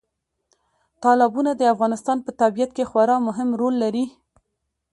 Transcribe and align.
تالابونه 1.03 1.51
د 1.55 1.61
افغانستان 1.73 2.17
په 2.25 2.31
طبیعت 2.41 2.71
کې 2.77 2.87
خورا 2.89 3.17
مهم 3.27 3.49
رول 3.59 3.75
لري. 3.83 4.05